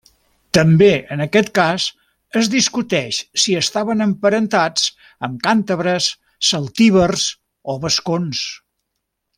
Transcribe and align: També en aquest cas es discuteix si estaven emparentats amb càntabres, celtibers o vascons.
També 0.57 0.85
en 1.15 1.19
aquest 1.25 1.51
cas 1.59 1.83
es 2.41 2.49
discuteix 2.53 3.19
si 3.43 3.55
estaven 3.61 4.01
emparentats 4.07 4.89
amb 5.29 5.39
càntabres, 5.49 6.09
celtibers 6.53 7.27
o 7.75 7.77
vascons. 7.85 8.43